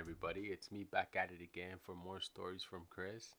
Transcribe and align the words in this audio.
everybody? 0.00 0.48
It's 0.50 0.72
me 0.72 0.84
back 0.90 1.14
at 1.14 1.28
it 1.30 1.42
again 1.44 1.76
for 1.84 1.94
more 1.94 2.20
stories 2.20 2.62
from 2.62 2.86
Chris. 2.88 3.34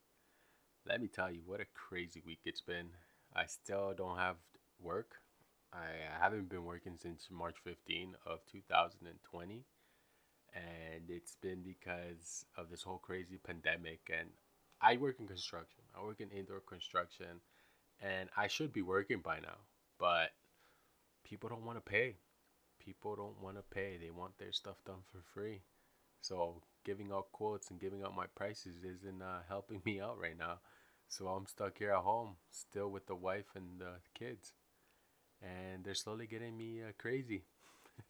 Let 0.87 1.01
me 1.01 1.07
tell 1.07 1.31
you, 1.31 1.41
what 1.43 1.59
a 1.59 1.65
crazy 1.73 2.21
week 2.23 2.41
it's 2.45 2.61
been. 2.61 2.89
I 3.35 3.47
still 3.47 3.95
don't 3.97 4.19
have 4.19 4.35
work. 4.79 5.13
I 5.73 5.87
haven't 6.21 6.49
been 6.49 6.63
working 6.63 6.97
since 7.01 7.29
March 7.31 7.55
15 7.63 8.13
of 8.27 8.41
2020, 8.51 9.65
and 10.53 11.03
it's 11.09 11.35
been 11.41 11.63
because 11.63 12.45
of 12.55 12.69
this 12.69 12.83
whole 12.83 12.99
crazy 12.99 13.39
pandemic. 13.43 14.11
And 14.15 14.29
I 14.79 14.97
work 14.97 15.15
in 15.19 15.25
construction. 15.25 15.81
I 15.99 16.03
work 16.03 16.21
in 16.21 16.29
indoor 16.29 16.59
construction, 16.59 17.41
and 17.99 18.29
I 18.37 18.45
should 18.45 18.71
be 18.71 18.83
working 18.83 19.21
by 19.21 19.39
now, 19.39 19.57
but 19.97 20.29
people 21.23 21.49
don't 21.49 21.65
want 21.65 21.83
to 21.83 21.91
pay 21.91 22.17
people 22.83 23.15
don't 23.15 23.41
want 23.41 23.57
to 23.57 23.63
pay. 23.73 23.97
They 23.97 24.09
want 24.09 24.37
their 24.37 24.51
stuff 24.51 24.77
done 24.85 25.03
for 25.11 25.21
free. 25.33 25.61
So 26.21 26.61
giving 26.83 27.11
out 27.11 27.31
quotes 27.31 27.69
and 27.69 27.79
giving 27.79 28.03
out 28.03 28.15
my 28.15 28.27
prices 28.35 28.83
isn't 28.83 29.21
uh, 29.21 29.41
helping 29.47 29.81
me 29.85 29.99
out 29.99 30.19
right 30.19 30.37
now. 30.37 30.59
So 31.07 31.27
I'm 31.27 31.45
stuck 31.45 31.77
here 31.77 31.91
at 31.91 32.03
home, 32.03 32.35
still 32.51 32.89
with 32.89 33.07
the 33.07 33.15
wife 33.15 33.47
and 33.55 33.79
the 33.79 33.95
kids, 34.17 34.53
and 35.41 35.83
they're 35.83 35.93
slowly 35.93 36.25
getting 36.25 36.55
me 36.55 36.81
uh, 36.81 36.93
crazy. 36.97 37.43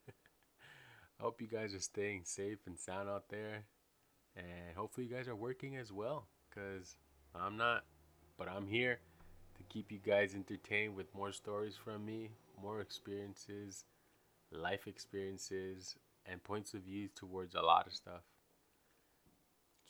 I 0.08 0.12
hope 1.22 1.40
you 1.40 1.48
guys 1.48 1.74
are 1.74 1.80
staying 1.80 2.22
safe 2.24 2.58
and 2.66 2.78
sound 2.78 3.08
out 3.08 3.28
there, 3.28 3.64
and 4.36 4.76
hopefully 4.76 5.08
you 5.08 5.14
guys 5.16 5.26
are 5.26 5.34
working 5.34 5.76
as 5.76 5.90
well. 5.90 6.26
Cause 6.54 6.96
I'm 7.34 7.56
not, 7.56 7.84
but 8.38 8.48
I'm 8.48 8.68
here 8.68 9.00
to 9.56 9.62
keep 9.64 9.90
you 9.90 9.98
guys 9.98 10.34
entertained 10.34 10.94
with 10.94 11.12
more 11.12 11.32
stories 11.32 11.74
from 11.74 12.04
me, 12.04 12.30
more 12.62 12.80
experiences, 12.80 13.84
life 14.52 14.86
experiences, 14.86 15.96
and 16.26 16.42
points 16.42 16.74
of 16.74 16.82
view 16.82 17.08
towards 17.14 17.54
a 17.54 17.62
lot 17.62 17.86
of 17.86 17.92
stuff. 17.92 18.22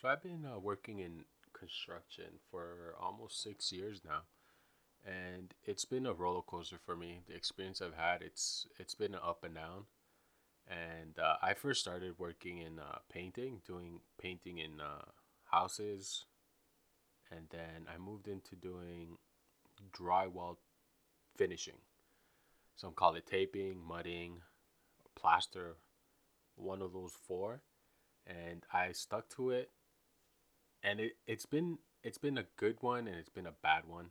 So 0.01 0.09
I've 0.09 0.23
been 0.23 0.45
uh, 0.45 0.59
working 0.59 0.99
in 0.99 1.25
construction 1.53 2.41
for 2.51 2.95
almost 3.01 3.43
six 3.43 3.73
years 3.73 4.01
now, 4.05 4.23
and 5.07 5.55
it's 5.65 5.85
been 5.85 6.07
a 6.07 6.13
roller 6.13 6.43
coaster 6.43 6.79
for 6.85 6.97
me. 6.97 7.21
The 7.29 7.35
experience 7.35 7.81
I've 7.81 7.95
had, 7.95 8.23
it's 8.23 8.67
it's 8.79 8.95
been 8.95 9.15
up 9.15 9.45
and 9.45 9.55
down. 9.55 9.85
And 10.69 11.19
uh, 11.19 11.37
I 11.43 11.55
first 11.55 11.81
started 11.81 12.19
working 12.19 12.59
in 12.59 12.79
uh, 12.79 12.99
painting, 13.13 13.61
doing 13.67 14.01
painting 14.21 14.59
in 14.59 14.81
uh, 14.81 15.05
houses, 15.51 16.25
and 17.31 17.47
then 17.51 17.87
I 17.93 17.99
moved 17.99 18.29
into 18.29 18.55
doing 18.55 19.19
drywall 19.93 20.57
finishing. 21.37 21.79
Some 22.77 22.93
call 22.93 23.15
it 23.15 23.27
taping, 23.27 23.77
mudding, 23.87 24.41
plaster 25.15 25.77
one 26.57 26.83
of 26.83 26.93
those 26.93 27.13
four 27.27 27.63
and 28.27 28.65
I 28.73 28.93
stuck 28.93 29.29
to 29.31 29.51
it 29.51 29.71
and 30.83 31.01
it, 31.01 31.13
it's 31.27 31.47
been 31.47 31.79
it's 32.03 32.19
been 32.19 32.39
a 32.39 32.47
good 32.57 32.77
one 32.81 33.07
and 33.07 33.17
it's 33.17 33.29
been 33.29 33.47
a 33.47 33.55
bad 33.63 33.85
one. 33.87 34.11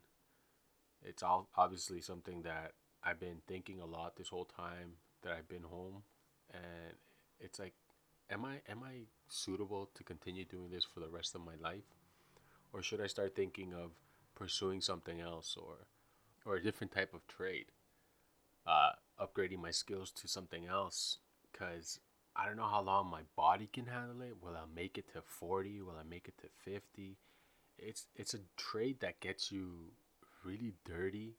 It's 1.04 1.24
all 1.24 1.50
obviously 1.58 2.00
something 2.02 2.44
that 2.44 2.74
I've 3.04 3.20
been 3.20 3.42
thinking 3.48 3.80
a 3.80 3.86
lot 3.86 4.16
this 4.16 4.30
whole 4.30 4.46
time 4.46 4.94
that 5.24 5.34
I've 5.34 5.50
been 5.50 5.64
home 5.64 6.04
and 6.54 6.94
it's 7.40 7.60
like 7.60 7.74
am 8.30 8.46
I 8.46 8.62
am 8.70 8.84
I 8.84 9.06
suitable 9.28 9.90
to 9.94 10.04
continue 10.04 10.46
doing 10.46 10.72
this 10.72 10.86
for 10.86 11.00
the 11.00 11.10
rest 11.10 11.36
of 11.36 11.42
my 11.42 11.56
life? 11.62 11.84
Or 12.74 12.82
should 12.82 13.02
I 13.02 13.08
start 13.08 13.36
thinking 13.36 13.74
of 13.74 13.92
pursuing 14.36 14.82
something 14.82 15.20
else 15.20 15.58
or 15.62 15.88
or 16.46 16.56
a 16.56 16.64
different 16.64 16.94
type 16.94 17.14
of 17.14 17.28
trade? 17.28 17.68
Uh, 18.66 18.92
upgrading 19.20 19.60
my 19.60 19.72
skills 19.72 20.12
to 20.12 20.28
something 20.28 20.68
else 20.68 21.18
because 21.52 22.00
I 22.42 22.46
don't 22.46 22.58
know 22.58 22.68
how 22.68 22.82
long 22.82 23.12
my 23.12 23.22
body 23.36 23.70
can 23.72 23.86
handle 23.86 24.22
it. 24.22 24.38
Will 24.42 24.56
I 24.56 24.66
make 24.74 24.98
it 24.98 25.14
to 25.14 25.22
40? 25.22 25.82
Will 25.82 25.94
I 26.00 26.04
make 26.10 26.28
it 26.28 26.38
to 26.40 26.48
50? 26.72 27.18
It's 27.78 28.08
it's 28.16 28.34
a 28.34 28.40
trade 28.58 29.00
that 29.02 29.20
gets 29.20 29.52
you 29.52 29.92
really 30.44 30.74
dirty. 30.84 31.36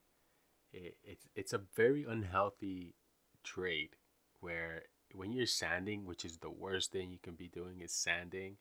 It, 0.72 0.96
it's 1.02 1.26
it's 1.34 1.52
a 1.52 1.60
very 1.76 2.04
unhealthy 2.08 2.94
trade 3.42 3.96
where 4.40 4.84
when 5.12 5.32
you're 5.32 5.46
sanding, 5.46 6.04
which 6.04 6.24
is 6.24 6.38
the 6.38 6.50
worst 6.50 6.92
thing 6.92 7.10
you 7.10 7.18
can 7.22 7.34
be 7.34 7.48
doing 7.48 7.80
is 7.80 7.92
sanding, 7.92 8.56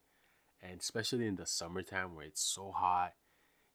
and 0.61 0.79
especially 0.79 1.27
in 1.27 1.35
the 1.35 1.45
summertime 1.45 2.15
where 2.15 2.25
it's 2.25 2.41
so 2.43 2.71
hot 2.71 3.13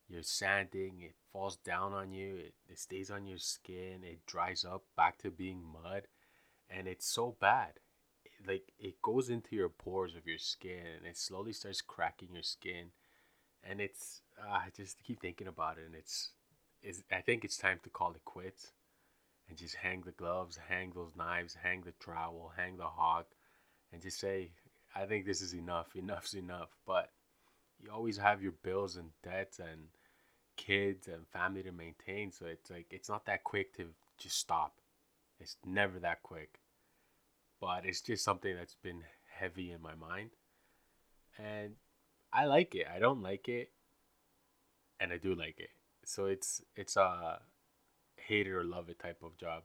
you're 0.09 0.23
sanding, 0.23 1.01
it 1.01 1.15
falls 1.31 1.57
down 1.57 1.93
on 1.93 2.11
you, 2.11 2.35
it, 2.37 2.53
it 2.69 2.79
stays 2.79 3.11
on 3.11 3.27
your 3.27 3.37
skin, 3.37 4.03
it 4.03 4.25
dries 4.25 4.63
up 4.65 4.83
back 4.95 5.17
to 5.17 5.29
being 5.31 5.61
mud, 5.61 6.03
and 6.69 6.87
it's 6.87 7.05
so 7.05 7.35
bad. 7.39 7.73
Like 8.45 8.71
it 8.79 9.01
goes 9.01 9.29
into 9.29 9.55
your 9.55 9.69
pores 9.69 10.15
of 10.15 10.27
your 10.27 10.37
skin 10.37 10.85
and 10.97 11.05
it 11.05 11.17
slowly 11.17 11.53
starts 11.53 11.81
cracking 11.81 12.29
your 12.33 12.43
skin. 12.43 12.91
And 13.63 13.81
it's 13.81 14.21
uh, 14.39 14.51
I 14.51 14.67
just 14.75 15.03
keep 15.03 15.21
thinking 15.21 15.47
about 15.47 15.77
it 15.77 15.85
and 15.85 15.95
it's 15.95 16.31
is 16.83 17.03
I 17.11 17.21
think 17.21 17.43
it's 17.43 17.57
time 17.57 17.79
to 17.83 17.89
call 17.89 18.11
it 18.13 18.23
quits 18.25 18.71
and 19.49 19.57
just 19.57 19.75
hang 19.75 20.01
the 20.01 20.11
gloves, 20.11 20.59
hang 20.69 20.91
those 20.93 21.15
knives, 21.15 21.55
hang 21.61 21.81
the 21.81 21.93
trowel, 21.99 22.51
hang 22.55 22.77
the 22.77 22.83
hog, 22.83 23.25
and 23.91 24.01
just 24.01 24.19
say, 24.19 24.51
I 24.95 25.05
think 25.05 25.25
this 25.25 25.41
is 25.41 25.53
enough. 25.53 25.95
Enough's 25.95 26.33
enough. 26.33 26.69
But 26.85 27.11
you 27.81 27.91
always 27.91 28.17
have 28.17 28.41
your 28.41 28.53
bills 28.63 28.97
and 28.97 29.09
debts 29.23 29.59
and 29.59 29.87
kids 30.57 31.07
and 31.07 31.27
family 31.27 31.63
to 31.63 31.71
maintain. 31.71 32.31
So 32.31 32.45
it's 32.45 32.69
like 32.69 32.87
it's 32.91 33.09
not 33.09 33.25
that 33.25 33.43
quick 33.43 33.75
to 33.77 33.85
just 34.17 34.37
stop. 34.37 34.73
It's 35.39 35.57
never 35.65 35.99
that 35.99 36.23
quick. 36.23 36.59
But 37.59 37.85
it's 37.85 38.01
just 38.01 38.23
something 38.23 38.55
that's 38.55 38.75
been 38.75 39.03
heavy 39.39 39.71
in 39.71 39.81
my 39.81 39.95
mind. 39.95 40.31
And 41.37 41.75
I 42.31 42.45
like 42.45 42.75
it. 42.75 42.87
I 42.93 42.99
don't 42.99 43.21
like 43.21 43.47
it. 43.47 43.71
And 44.99 45.11
I 45.11 45.17
do 45.17 45.35
like 45.35 45.59
it. 45.59 45.69
So 46.05 46.25
it's 46.25 46.61
it's 46.75 46.95
a 46.97 47.39
hate 48.15 48.47
it 48.47 48.51
or 48.51 48.63
love 48.63 48.89
it 48.89 48.99
type 48.99 49.21
of 49.23 49.37
job. 49.37 49.63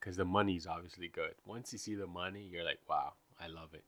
Cause 0.00 0.16
the 0.16 0.24
money's 0.24 0.66
obviously 0.66 1.08
good. 1.08 1.34
Once 1.46 1.72
you 1.72 1.78
see 1.78 1.94
the 1.94 2.08
money, 2.08 2.48
you're 2.50 2.64
like, 2.64 2.80
wow, 2.88 3.12
I 3.40 3.46
love 3.46 3.72
it. 3.72 3.84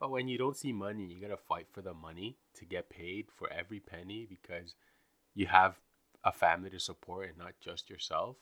But 0.00 0.10
when 0.10 0.26
you 0.26 0.36
don't 0.36 0.56
see 0.56 0.72
money, 0.72 1.04
you 1.04 1.20
gotta 1.20 1.36
fight 1.36 1.68
for 1.70 1.82
the 1.82 1.94
money 1.94 2.36
to 2.54 2.64
get 2.64 2.90
paid 2.90 3.26
for 3.36 3.48
every 3.52 3.78
penny 3.78 4.26
because 4.28 4.74
you 5.34 5.46
have 5.46 5.78
a 6.24 6.32
family 6.32 6.70
to 6.70 6.80
support 6.80 7.28
and 7.28 7.38
not 7.38 7.54
just 7.60 7.88
yourself, 7.88 8.36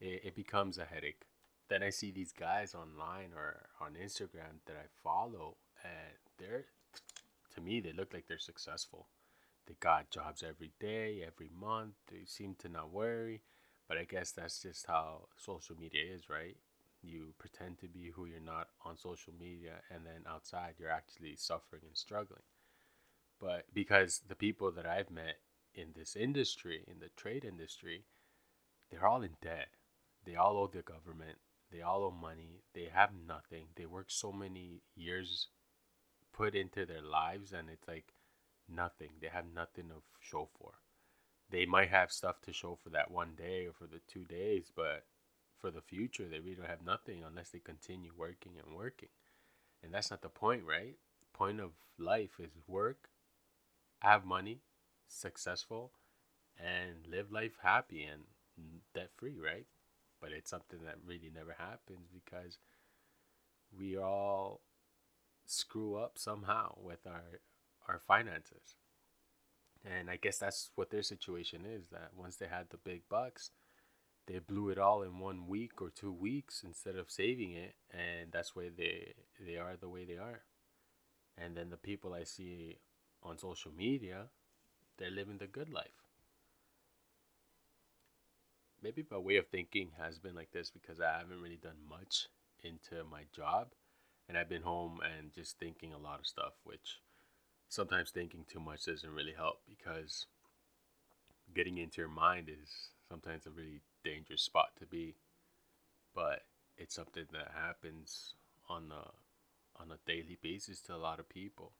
it, 0.00 0.22
it 0.24 0.34
becomes 0.34 0.78
a 0.78 0.84
headache. 0.84 1.22
Then 1.68 1.82
I 1.82 1.90
see 1.90 2.10
these 2.10 2.32
guys 2.32 2.74
online 2.74 3.30
or 3.34 3.66
on 3.80 3.94
Instagram 3.94 4.60
that 4.66 4.76
I 4.76 4.86
follow, 5.02 5.56
and 5.82 6.16
they're, 6.38 6.66
to 7.54 7.60
me, 7.60 7.80
they 7.80 7.92
look 7.92 8.14
like 8.14 8.26
they're 8.28 8.38
successful. 8.38 9.06
They 9.66 9.74
got 9.80 10.10
jobs 10.10 10.44
every 10.46 10.70
day, 10.78 11.24
every 11.26 11.50
month. 11.58 11.94
They 12.08 12.24
seem 12.24 12.54
to 12.60 12.68
not 12.68 12.92
worry. 12.92 13.42
But 13.88 13.98
I 13.98 14.04
guess 14.04 14.30
that's 14.30 14.62
just 14.62 14.86
how 14.86 15.28
social 15.36 15.76
media 15.76 16.02
is, 16.14 16.28
right? 16.28 16.56
You 17.02 17.34
pretend 17.38 17.78
to 17.78 17.88
be 17.88 18.10
who 18.14 18.26
you're 18.26 18.40
not 18.40 18.68
on 18.84 18.96
social 18.96 19.32
media, 19.38 19.82
and 19.90 20.04
then 20.04 20.24
outside, 20.28 20.74
you're 20.78 20.90
actually 20.90 21.36
suffering 21.36 21.82
and 21.86 21.96
struggling. 21.96 22.42
But 23.40 23.66
because 23.74 24.22
the 24.28 24.34
people 24.34 24.70
that 24.72 24.86
I've 24.86 25.10
met 25.10 25.38
in 25.74 25.88
this 25.94 26.16
industry, 26.16 26.84
in 26.88 27.00
the 27.00 27.10
trade 27.16 27.44
industry, 27.44 28.04
they're 28.90 29.06
all 29.06 29.22
in 29.22 29.36
debt. 29.42 29.68
They 30.24 30.36
all 30.36 30.56
owe 30.56 30.66
the 30.66 30.82
government. 30.82 31.38
They 31.70 31.82
all 31.82 32.04
owe 32.04 32.10
money. 32.10 32.62
They 32.74 32.88
have 32.92 33.10
nothing. 33.26 33.68
They 33.76 33.86
work 33.86 34.06
so 34.08 34.32
many 34.32 34.82
years 34.94 35.48
put 36.32 36.54
into 36.54 36.86
their 36.86 37.02
lives, 37.02 37.52
and 37.52 37.68
it's 37.70 37.88
like 37.88 38.14
nothing. 38.68 39.12
They 39.20 39.28
have 39.28 39.46
nothing 39.54 39.88
to 39.88 40.02
show 40.20 40.48
for. 40.58 40.74
They 41.50 41.66
might 41.66 41.90
have 41.90 42.12
stuff 42.12 42.40
to 42.42 42.52
show 42.52 42.76
for 42.82 42.90
that 42.90 43.10
one 43.10 43.34
day 43.36 43.66
or 43.66 43.72
for 43.72 43.86
the 43.86 44.00
two 44.06 44.24
days, 44.24 44.72
but 44.74 45.04
for 45.58 45.70
the 45.70 45.80
future, 45.80 46.28
they 46.28 46.40
really 46.40 46.56
don't 46.56 46.68
have 46.68 46.84
nothing 46.84 47.22
unless 47.24 47.50
they 47.50 47.60
continue 47.60 48.12
working 48.16 48.52
and 48.64 48.76
working. 48.76 49.10
And 49.82 49.94
that's 49.94 50.10
not 50.10 50.22
the 50.22 50.28
point, 50.28 50.64
right? 50.64 50.96
Point 51.32 51.60
of 51.60 51.72
life 51.98 52.40
is 52.40 52.50
work, 52.66 53.10
have 54.00 54.24
money, 54.24 54.62
successful 55.08 55.92
and 56.58 57.06
live 57.10 57.30
life 57.30 57.58
happy 57.62 58.04
and 58.04 58.22
debt 58.94 59.10
free, 59.16 59.38
right? 59.38 59.66
But 60.20 60.32
it's 60.32 60.50
something 60.50 60.80
that 60.84 60.96
really 61.06 61.30
never 61.34 61.54
happens 61.58 62.08
because 62.12 62.58
we 63.76 63.98
all 63.98 64.62
screw 65.44 65.96
up 65.96 66.18
somehow 66.18 66.76
with 66.82 67.06
our 67.06 67.40
our 67.88 68.00
finances. 68.06 68.76
And 69.84 70.10
I 70.10 70.16
guess 70.16 70.38
that's 70.38 70.70
what 70.74 70.90
their 70.90 71.02
situation 71.02 71.64
is 71.64 71.88
that 71.88 72.10
once 72.16 72.36
they 72.36 72.48
had 72.48 72.70
the 72.70 72.76
big 72.76 73.02
bucks, 73.08 73.52
they 74.26 74.40
blew 74.40 74.70
it 74.70 74.78
all 74.78 75.02
in 75.02 75.20
one 75.20 75.46
week 75.46 75.80
or 75.80 75.90
two 75.90 76.12
weeks 76.12 76.64
instead 76.64 76.96
of 76.96 77.10
saving 77.10 77.52
it 77.52 77.76
and 77.92 78.32
that's 78.32 78.56
why 78.56 78.70
they 78.76 79.14
they 79.38 79.56
are 79.56 79.76
the 79.76 79.88
way 79.88 80.04
they 80.04 80.16
are. 80.16 80.42
And 81.38 81.56
then 81.56 81.70
the 81.70 81.76
people 81.76 82.14
I 82.14 82.24
see 82.24 82.78
on 83.22 83.38
social 83.38 83.72
media 83.72 84.26
they're 84.98 85.10
living 85.10 85.38
the 85.38 85.46
good 85.46 85.68
life. 85.68 86.05
Maybe 88.86 89.04
my 89.10 89.18
way 89.18 89.34
of 89.34 89.48
thinking 89.48 89.90
has 89.98 90.20
been 90.20 90.36
like 90.36 90.52
this 90.52 90.70
because 90.70 91.00
I 91.00 91.18
haven't 91.18 91.42
really 91.42 91.58
done 91.60 91.82
much 91.90 92.28
into 92.62 93.02
my 93.10 93.22
job. 93.34 93.72
and 94.28 94.38
I've 94.38 94.48
been 94.48 94.62
home 94.62 95.00
and 95.02 95.32
just 95.32 95.58
thinking 95.58 95.92
a 95.92 95.98
lot 95.98 96.20
of 96.20 96.26
stuff, 96.26 96.52
which 96.62 97.00
sometimes 97.68 98.10
thinking 98.12 98.44
too 98.46 98.60
much 98.60 98.84
doesn't 98.84 99.10
really 99.10 99.32
help 99.32 99.62
because 99.68 100.26
getting 101.52 101.78
into 101.78 102.00
your 102.00 102.08
mind 102.08 102.48
is 102.48 102.90
sometimes 103.08 103.44
a 103.44 103.50
really 103.50 103.80
dangerous 104.04 104.42
spot 104.42 104.68
to 104.78 104.86
be. 104.86 105.16
But 106.14 106.42
it's 106.78 106.94
something 106.94 107.26
that 107.32 107.50
happens 107.56 108.34
on 108.68 108.92
a 108.92 109.10
on 109.82 109.90
a 109.90 109.98
daily 110.06 110.38
basis 110.40 110.80
to 110.82 110.94
a 110.94 110.96
lot 110.96 111.18
of 111.18 111.28
people. 111.28 111.72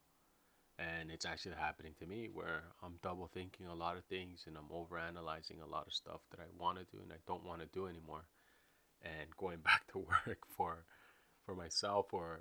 And 0.78 1.11
it's 1.11 1.25
actually 1.25 1.55
happening 1.58 1.94
to 2.00 2.06
me 2.06 2.28
where 2.32 2.64
I'm 2.82 2.99
double 3.02 3.28
thinking 3.32 3.67
a 3.67 3.75
lot 3.75 3.96
of 3.96 4.05
things 4.05 4.44
and 4.46 4.56
I'm 4.58 4.70
over 4.70 4.99
analyzing 4.99 5.61
a 5.62 5.67
lot 5.67 5.87
of 5.87 5.94
stuff 5.94 6.20
that 6.31 6.40
I 6.40 6.44
want 6.58 6.78
to 6.78 6.84
do 6.84 7.02
and 7.02 7.12
I 7.12 7.17
don't 7.26 7.46
want 7.46 7.61
to 7.61 7.67
do 7.73 7.87
anymore. 7.87 8.26
And 9.02 9.34
going 9.38 9.58
back 9.64 9.87
to 9.93 9.99
work 9.99 10.40
for 10.49 10.84
for 11.44 11.55
myself 11.55 12.12
or 12.12 12.40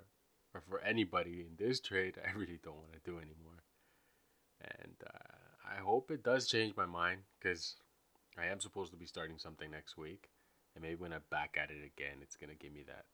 or 0.52 0.62
for 0.68 0.80
anybody 0.80 1.46
in 1.46 1.56
this 1.56 1.80
trade, 1.80 2.16
I 2.22 2.36
really 2.36 2.58
don't 2.62 2.76
want 2.76 2.92
to 2.92 3.10
do 3.10 3.16
anymore. 3.18 3.62
And 4.60 4.94
uh, 5.06 5.76
I 5.76 5.82
hope 5.82 6.10
it 6.10 6.22
does 6.22 6.46
change 6.46 6.74
my 6.76 6.86
mind 6.86 7.20
because 7.38 7.76
I 8.38 8.46
am 8.46 8.60
supposed 8.60 8.92
to 8.92 8.98
be 8.98 9.06
starting 9.06 9.38
something 9.38 9.70
next 9.70 9.96
week, 9.96 10.30
and 10.74 10.82
maybe 10.82 10.96
when 10.96 11.12
I'm 11.12 11.22
back 11.30 11.56
at 11.60 11.70
it 11.70 11.84
again, 11.84 12.18
it's 12.22 12.36
gonna 12.36 12.54
give 12.54 12.72
me 12.72 12.84
that 12.86 13.04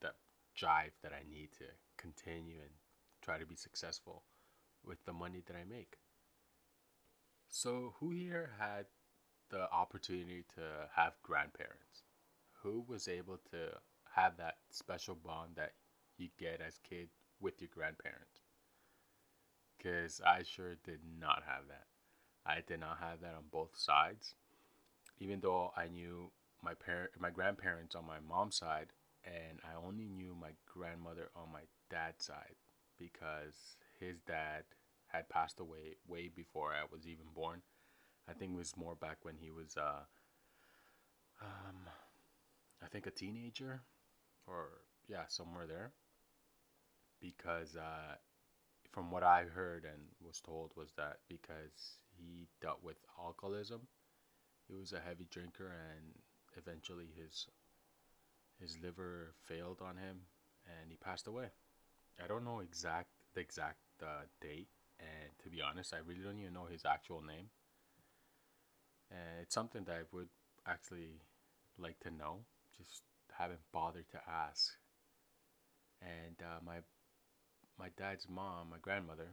that 0.00 0.16
drive 0.54 0.92
that 1.02 1.12
I 1.12 1.28
need 1.30 1.50
to 1.58 1.64
continue 1.96 2.60
and 2.60 2.70
try 3.22 3.38
to 3.38 3.46
be 3.46 3.56
successful 3.56 4.22
with 4.86 5.04
the 5.04 5.12
money 5.12 5.42
that 5.46 5.56
I 5.56 5.64
make. 5.64 5.96
So, 7.48 7.94
who 8.00 8.10
here 8.10 8.52
had 8.58 8.86
the 9.50 9.70
opportunity 9.70 10.44
to 10.56 10.88
have 10.96 11.12
grandparents? 11.22 12.02
Who 12.62 12.84
was 12.88 13.08
able 13.08 13.38
to 13.50 13.78
have 14.16 14.36
that 14.38 14.56
special 14.70 15.14
bond 15.14 15.52
that 15.56 15.72
you 16.16 16.28
get 16.38 16.60
as 16.60 16.78
kid 16.88 17.08
with 17.40 17.60
your 17.60 17.70
grandparents? 17.72 18.40
Because 19.76 20.20
I 20.24 20.42
sure 20.42 20.74
did 20.82 21.00
not 21.20 21.42
have 21.46 21.68
that. 21.68 21.86
I 22.46 22.60
did 22.66 22.80
not 22.80 22.98
have 22.98 23.20
that 23.20 23.34
on 23.34 23.44
both 23.50 23.76
sides. 23.76 24.34
Even 25.18 25.40
though 25.40 25.72
I 25.76 25.88
knew 25.88 26.30
my 26.62 26.74
parent, 26.74 27.10
my 27.18 27.30
grandparents 27.30 27.94
on 27.94 28.06
my 28.06 28.18
mom's 28.26 28.56
side, 28.56 28.88
and 29.24 29.60
I 29.64 29.86
only 29.86 30.08
knew 30.08 30.34
my 30.34 30.50
grandmother 30.66 31.30
on 31.36 31.52
my 31.52 31.62
dad's 31.90 32.24
side 32.24 32.56
because 32.98 33.76
his 33.98 34.20
dad 34.20 34.64
had 35.08 35.28
passed 35.28 35.60
away 35.60 35.96
way 36.06 36.28
before 36.34 36.72
I 36.72 36.84
was 36.90 37.06
even 37.06 37.26
born. 37.34 37.62
I 38.28 38.32
think 38.32 38.52
it 38.52 38.56
was 38.56 38.76
more 38.76 38.94
back 38.96 39.18
when 39.22 39.36
he 39.36 39.50
was, 39.50 39.76
uh, 39.76 40.04
um, 41.42 41.76
I 42.82 42.86
think 42.86 43.06
a 43.06 43.10
teenager, 43.10 43.82
or 44.46 44.68
yeah, 45.08 45.24
somewhere 45.28 45.66
there. 45.66 45.92
Because 47.20 47.76
uh, 47.76 48.16
from 48.92 49.10
what 49.10 49.22
I 49.22 49.44
heard 49.44 49.84
and 49.84 50.02
was 50.24 50.40
told 50.40 50.72
was 50.76 50.92
that 50.96 51.18
because 51.28 51.98
he 52.16 52.48
dealt 52.60 52.82
with 52.82 52.96
alcoholism, 53.18 53.82
he 54.68 54.74
was 54.74 54.92
a 54.92 55.00
heavy 55.00 55.26
drinker, 55.30 55.68
and 55.68 56.14
eventually 56.56 57.08
his 57.16 57.46
his 58.60 58.78
liver 58.82 59.34
failed 59.42 59.80
on 59.82 59.96
him, 59.96 60.22
and 60.66 60.90
he 60.90 60.96
passed 60.96 61.26
away. 61.26 61.50
I 62.22 62.26
don't 62.26 62.44
know 62.44 62.60
exact 62.60 63.10
the 63.34 63.40
exact 63.40 63.78
uh, 64.02 64.26
date, 64.40 64.68
and 64.98 65.30
to 65.42 65.50
be 65.50 65.60
honest, 65.62 65.94
I 65.94 65.98
really 66.06 66.22
don't 66.22 66.38
even 66.38 66.54
know 66.54 66.66
his 66.70 66.84
actual 66.84 67.22
name. 67.22 67.50
And 69.10 69.42
it's 69.42 69.54
something 69.54 69.84
that 69.84 69.94
I 69.94 70.02
would 70.12 70.28
actually 70.66 71.20
like 71.78 71.98
to 72.00 72.10
know, 72.10 72.40
just 72.76 73.02
haven't 73.38 73.60
bothered 73.72 74.08
to 74.10 74.20
ask. 74.28 74.72
And 76.02 76.36
uh, 76.40 76.60
my 76.64 76.78
my 77.78 77.88
dad's 77.96 78.28
mom, 78.28 78.70
my 78.70 78.78
grandmother, 78.80 79.28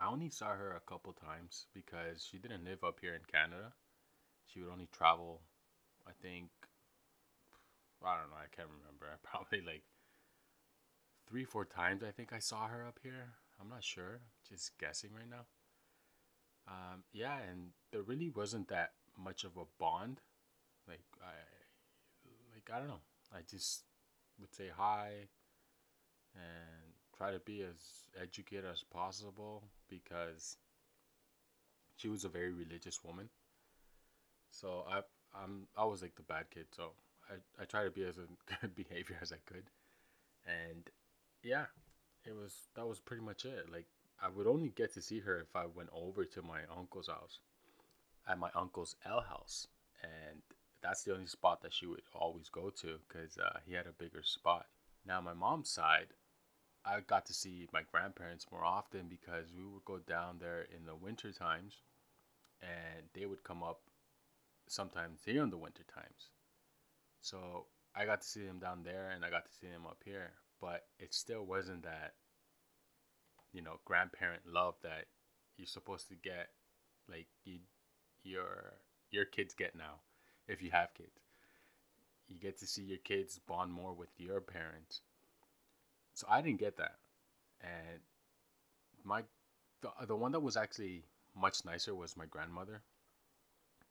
I 0.00 0.08
only 0.08 0.28
saw 0.28 0.54
her 0.54 0.72
a 0.76 0.90
couple 0.90 1.12
times 1.12 1.66
because 1.72 2.24
she 2.24 2.38
didn't 2.38 2.64
live 2.64 2.84
up 2.84 2.98
here 3.00 3.14
in 3.14 3.22
Canada. 3.30 3.72
She 4.46 4.60
would 4.60 4.70
only 4.70 4.88
travel, 4.92 5.40
I 6.06 6.12
think, 6.22 6.50
I 8.04 8.16
don't 8.20 8.30
know, 8.30 8.36
I 8.36 8.54
can't 8.54 8.68
remember. 8.68 9.06
I 9.10 9.16
probably 9.22 9.60
like 9.60 9.82
three, 11.28 11.44
four 11.44 11.64
times 11.64 12.02
I 12.02 12.10
think 12.10 12.32
I 12.32 12.38
saw 12.38 12.68
her 12.68 12.84
up 12.86 12.98
here. 13.02 13.34
I'm 13.60 13.68
not 13.68 13.84
sure, 13.84 14.20
just 14.48 14.78
guessing 14.78 15.10
right 15.14 15.28
now. 15.28 15.46
Um, 16.68 17.04
yeah, 17.12 17.38
and 17.48 17.70
there 17.92 18.02
really 18.02 18.30
wasn't 18.30 18.68
that 18.68 18.92
much 19.18 19.44
of 19.44 19.56
a 19.56 19.64
bond. 19.78 20.20
Like 20.86 21.04
I, 21.22 21.34
like 22.54 22.70
I 22.74 22.78
don't 22.78 22.88
know. 22.88 23.00
I 23.32 23.40
just 23.48 23.84
would 24.40 24.54
say 24.54 24.66
hi 24.76 25.28
and 26.34 26.92
try 27.16 27.32
to 27.32 27.38
be 27.38 27.62
as 27.62 28.04
educated 28.20 28.64
as 28.70 28.82
possible 28.82 29.64
because 29.88 30.56
she 31.96 32.08
was 32.08 32.24
a 32.24 32.28
very 32.28 32.52
religious 32.52 33.02
woman. 33.02 33.30
So 34.50 34.84
I 34.88 35.00
I'm 35.34 35.68
I 35.76 35.84
was 35.84 36.02
like 36.02 36.14
the 36.16 36.22
bad 36.22 36.50
kid, 36.50 36.66
so 36.74 36.92
I 37.30 37.62
I 37.62 37.64
try 37.64 37.84
to 37.84 37.90
be 37.90 38.04
as 38.04 38.18
a 38.18 38.26
good 38.60 38.74
behavior 38.74 39.18
as 39.20 39.32
I 39.32 39.38
could. 39.46 39.70
And 40.46 40.88
yeah, 41.42 41.66
it 42.24 42.34
was 42.34 42.68
that 42.74 42.86
was 42.86 42.98
pretty 42.98 43.22
much 43.22 43.44
it. 43.44 43.70
Like 43.72 43.86
I 44.22 44.28
would 44.28 44.46
only 44.46 44.70
get 44.70 44.94
to 44.94 45.02
see 45.02 45.20
her 45.20 45.40
if 45.40 45.54
I 45.54 45.66
went 45.66 45.90
over 45.92 46.24
to 46.24 46.42
my 46.42 46.60
uncle's 46.76 47.08
house 47.08 47.40
at 48.28 48.38
my 48.38 48.50
uncle's 48.54 48.96
L 49.04 49.20
house 49.20 49.68
and 50.02 50.42
that's 50.82 51.02
the 51.02 51.12
only 51.12 51.26
spot 51.26 51.62
that 51.62 51.72
she 51.72 51.86
would 51.86 52.02
always 52.14 52.48
go 52.48 52.70
to 52.70 52.98
because 53.08 53.38
uh, 53.38 53.58
he 53.66 53.74
had 53.74 53.86
a 53.86 53.92
bigger 53.92 54.22
spot. 54.22 54.66
Now, 55.06 55.20
my 55.20 55.34
mom's 55.34 55.68
side, 55.68 56.08
I 56.84 57.00
got 57.00 57.26
to 57.26 57.34
see 57.34 57.68
my 57.72 57.82
grandparents 57.90 58.46
more 58.52 58.64
often 58.64 59.06
because 59.08 59.52
we 59.56 59.64
would 59.64 59.84
go 59.84 59.98
down 59.98 60.38
there 60.38 60.66
in 60.76 60.86
the 60.86 60.94
winter 60.94 61.32
times 61.32 61.82
and 62.62 63.06
they 63.14 63.26
would 63.26 63.42
come 63.42 63.62
up 63.62 63.80
sometimes 64.68 65.20
here 65.24 65.42
in 65.42 65.50
the 65.50 65.56
winter 65.56 65.82
times. 65.92 66.30
So 67.20 67.66
I 67.94 68.04
got 68.04 68.20
to 68.20 68.26
see 68.26 68.46
them 68.46 68.58
down 68.58 68.82
there 68.84 69.10
and 69.10 69.24
I 69.24 69.30
got 69.30 69.46
to 69.46 69.52
see 69.52 69.66
them 69.66 69.86
up 69.86 70.02
here, 70.04 70.30
but 70.60 70.82
it 70.98 71.14
still 71.14 71.44
wasn't 71.44 71.82
that, 71.84 72.14
you 73.52 73.62
know, 73.62 73.80
grandparent 73.84 74.42
love 74.46 74.74
that 74.82 75.06
you're 75.56 75.66
supposed 75.66 76.08
to 76.08 76.14
get, 76.14 76.48
like 77.08 77.26
you, 77.44 77.58
your 78.22 78.74
your 79.10 79.24
kids 79.24 79.54
get 79.54 79.74
now 79.76 80.00
if 80.48 80.62
you 80.62 80.70
have 80.70 80.94
kids. 80.94 81.20
You 82.28 82.38
get 82.38 82.58
to 82.58 82.68
see 82.68 82.82
your 82.82 82.98
kids 82.98 83.40
bond 83.40 83.72
more 83.72 83.92
with 83.92 84.10
your 84.20 84.40
parents. 84.40 85.00
So 86.14 86.26
I 86.28 86.40
didn't 86.42 86.60
get 86.60 86.76
that. 86.78 86.98
And 87.60 88.00
my 89.04 89.22
the, 89.82 89.90
the 90.06 90.16
one 90.16 90.32
that 90.32 90.40
was 90.40 90.56
actually 90.56 91.04
much 91.36 91.64
nicer 91.64 91.94
was 91.94 92.16
my 92.16 92.26
grandmother 92.26 92.82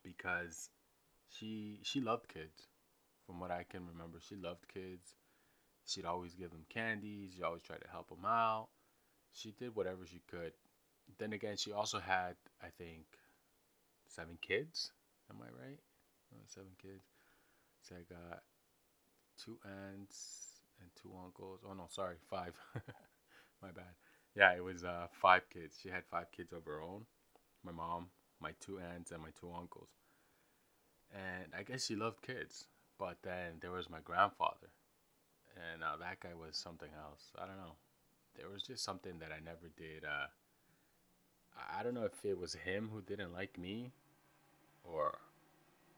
because 0.03 0.69
she 1.29 1.79
she 1.83 2.01
loved 2.01 2.27
kids. 2.27 2.67
From 3.25 3.39
what 3.39 3.51
I 3.51 3.63
can 3.63 3.87
remember, 3.87 4.19
she 4.21 4.35
loved 4.35 4.67
kids. 4.73 5.15
She'd 5.85 6.05
always 6.05 6.33
give 6.33 6.51
them 6.51 6.65
candies. 6.69 7.33
She 7.35 7.43
always 7.43 7.61
tried 7.61 7.81
to 7.81 7.89
help 7.91 8.09
them 8.09 8.25
out. 8.25 8.67
She 9.33 9.51
did 9.51 9.75
whatever 9.75 10.05
she 10.05 10.21
could. 10.29 10.53
Then 11.19 11.33
again, 11.33 11.57
she 11.57 11.71
also 11.71 11.99
had, 11.99 12.35
I 12.61 12.67
think, 12.77 13.05
seven 14.07 14.37
kids. 14.41 14.91
Am 15.29 15.37
I 15.41 15.47
right? 15.47 15.79
seven 16.47 16.71
kids. 16.81 17.05
So 17.81 17.95
I 17.95 18.13
got 18.13 18.43
two 19.41 19.57
aunts 19.63 20.61
and 20.81 20.89
two 21.01 21.11
uncles. 21.23 21.61
Oh 21.67 21.73
no, 21.73 21.85
sorry, 21.89 22.15
five. 22.29 22.53
my 23.61 23.71
bad. 23.71 23.93
Yeah, 24.35 24.53
it 24.55 24.63
was 24.63 24.83
uh, 24.83 25.07
five 25.11 25.49
kids. 25.49 25.77
She 25.81 25.89
had 25.89 26.03
five 26.11 26.31
kids 26.31 26.51
of 26.51 26.65
her 26.65 26.81
own. 26.81 27.05
My 27.63 27.71
mom, 27.71 28.07
my 28.41 28.51
two 28.59 28.79
aunts, 28.79 29.11
and 29.11 29.21
my 29.21 29.29
two 29.39 29.51
uncles. 29.57 29.89
And 31.13 31.53
I 31.57 31.63
guess 31.63 31.85
she 31.85 31.95
loved 31.95 32.21
kids. 32.21 32.65
But 32.99 33.17
then 33.23 33.59
there 33.61 33.71
was 33.71 33.89
my 33.89 33.99
grandfather. 34.03 34.69
And 35.55 35.83
uh, 35.83 35.97
that 35.97 36.19
guy 36.19 36.33
was 36.33 36.55
something 36.57 36.89
else. 36.97 37.31
I 37.37 37.45
don't 37.45 37.57
know. 37.57 37.75
There 38.37 38.49
was 38.49 38.63
just 38.63 38.83
something 38.83 39.19
that 39.19 39.31
I 39.31 39.39
never 39.43 39.69
did. 39.77 40.05
Uh, 40.05 40.27
I 41.77 41.83
don't 41.83 41.93
know 41.93 42.05
if 42.05 42.23
it 42.25 42.37
was 42.37 42.53
him 42.53 42.89
who 42.93 43.01
didn't 43.01 43.33
like 43.33 43.57
me 43.57 43.91
or 44.83 45.17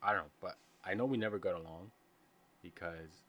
I 0.03 0.13
don't 0.13 0.23
know, 0.23 0.31
but 0.41 0.57
I 0.85 0.93
know 0.95 1.05
we 1.05 1.17
never 1.17 1.39
got 1.39 1.55
along 1.55 1.91
because 2.63 3.23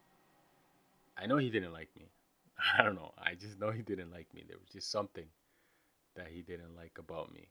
I 1.17 1.25
know 1.27 1.37
he 1.37 1.49
didn't 1.49 1.73
like 1.73 1.89
me. 1.95 2.09
I 2.77 2.83
don't 2.83 2.95
know. 2.95 3.13
I 3.17 3.35
just 3.35 3.59
know 3.59 3.71
he 3.71 3.81
didn't 3.81 4.11
like 4.11 4.33
me. 4.33 4.43
There 4.47 4.57
was 4.57 4.69
just 4.69 4.91
something 4.91 5.25
that 6.15 6.27
he 6.29 6.41
didn't 6.43 6.75
like 6.77 6.97
about 6.99 7.33
me. 7.33 7.49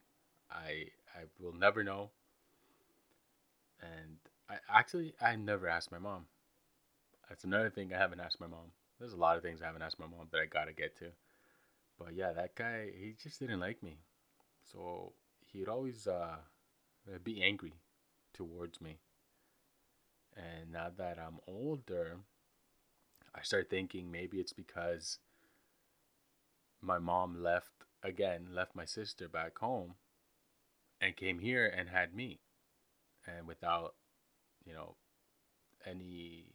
I 0.50 0.86
I 1.16 1.24
will 1.40 1.54
never 1.54 1.84
know. 1.84 2.10
And 3.82 4.18
I 4.48 4.56
actually 4.68 5.14
I 5.20 5.36
never 5.36 5.68
asked 5.68 5.90
my 5.92 5.98
mom. 5.98 6.26
That's 7.28 7.44
another 7.44 7.70
thing 7.70 7.92
I 7.92 7.98
haven't 7.98 8.20
asked 8.20 8.40
my 8.40 8.46
mom. 8.46 8.72
There's 8.98 9.12
a 9.12 9.16
lot 9.18 9.36
of 9.36 9.42
things 9.42 9.62
I 9.62 9.66
haven't 9.66 9.82
asked 9.82 10.00
my 10.00 10.06
mom 10.06 10.28
that 10.32 10.40
I 10.40 10.46
gotta 10.46 10.72
get 10.72 10.96
to. 10.98 11.06
But 11.98 12.14
yeah, 12.14 12.32
that 12.32 12.54
guy 12.54 12.90
he 12.98 13.14
just 13.20 13.38
didn't 13.40 13.60
like 13.60 13.82
me. 13.82 13.98
So 14.72 15.12
he'd 15.52 15.68
always 15.68 16.06
uh, 16.06 16.36
be 17.22 17.42
angry 17.42 17.74
towards 18.34 18.80
me. 18.80 18.98
And 20.36 20.72
now 20.72 20.88
that 20.96 21.18
I'm 21.18 21.38
older, 21.46 22.18
I 23.34 23.42
start 23.42 23.68
thinking 23.68 24.10
maybe 24.10 24.38
it's 24.38 24.52
because 24.52 25.18
my 26.80 26.98
mom 26.98 27.42
left 27.42 27.72
again, 28.02 28.48
left 28.52 28.74
my 28.76 28.84
sister 28.84 29.28
back 29.28 29.58
home 29.58 29.94
and 31.00 31.16
came 31.16 31.40
here 31.40 31.66
and 31.66 31.88
had 31.88 32.14
me. 32.14 32.40
And 33.26 33.46
without, 33.46 33.94
you 34.64 34.72
know, 34.72 34.94
any 35.84 36.46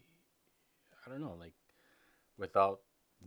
I 1.06 1.10
don't 1.10 1.22
know, 1.22 1.36
like 1.40 1.54
without 2.38 2.82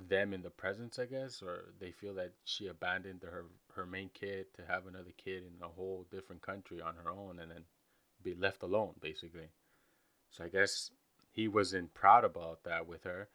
them 0.08 0.32
in 0.32 0.42
the 0.42 0.50
presence, 0.50 0.98
I 0.98 1.06
guess, 1.06 1.42
or 1.42 1.72
they 1.80 1.90
feel 1.90 2.14
that 2.14 2.32
she 2.44 2.66
abandoned 2.66 3.22
her 3.22 3.46
her 3.74 3.86
main 3.86 4.10
kid 4.12 4.46
to 4.54 4.62
have 4.66 4.86
another 4.86 5.12
kid 5.16 5.42
in 5.44 5.62
a 5.62 5.68
whole 5.68 6.06
different 6.10 6.42
country 6.42 6.80
on 6.80 6.96
her 6.96 7.10
own 7.10 7.38
and 7.38 7.50
then 7.50 7.64
be 8.22 8.34
left 8.34 8.62
alone 8.62 8.94
basically. 9.00 9.48
So 10.30 10.44
I 10.44 10.48
guess 10.48 10.90
he 11.30 11.48
wasn't 11.48 11.94
proud 11.94 12.24
about 12.24 12.64
that 12.64 12.86
with 12.86 13.04
her 13.04 13.28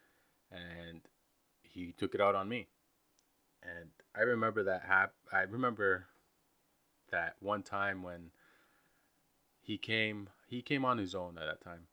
and 0.52 1.02
he 1.62 1.94
took 1.94 2.16
it 2.16 2.22
out 2.22 2.36
on 2.36 2.50
me. 2.50 2.68
And 3.64 3.90
I 4.16 4.22
remember 4.22 4.64
that 4.64 4.84
hap- 4.84 5.14
I 5.32 5.42
remember 5.42 6.08
that 7.12 7.36
one 7.40 7.64
time 7.64 8.02
when 8.02 8.32
he 9.62 9.78
came 9.78 10.30
he 10.48 10.62
came 10.62 10.84
on 10.84 10.98
his 10.98 11.16
own 11.16 11.38
at 11.38 11.46
that 11.46 11.62
time. 11.64 11.88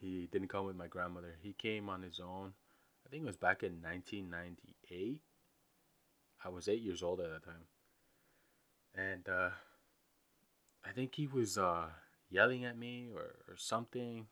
He 0.00 0.26
didn't 0.30 0.48
come 0.48 0.66
with 0.66 0.76
my 0.76 0.86
grandmother. 0.86 1.36
He 1.40 1.52
came 1.52 1.88
on 1.88 2.02
his 2.02 2.20
own. 2.20 2.54
I 3.06 3.10
think 3.10 3.22
it 3.22 3.26
was 3.26 3.36
back 3.36 3.62
in 3.62 3.82
1998. 3.82 5.20
I 6.44 6.48
was 6.48 6.68
8 6.68 6.80
years 6.80 7.02
old 7.02 7.20
at 7.20 7.30
that 7.30 7.44
time. 7.44 7.66
And 8.94 9.28
uh 9.28 9.50
I 10.84 10.92
think 10.92 11.14
he 11.16 11.26
was 11.26 11.58
uh 11.58 11.90
yelling 12.30 12.64
at 12.64 12.78
me 12.78 13.08
or, 13.14 13.34
or 13.48 13.56
something. 13.56 14.28